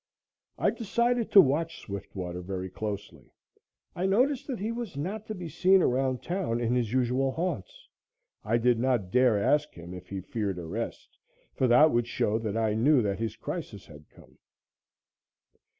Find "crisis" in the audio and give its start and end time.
13.35-13.85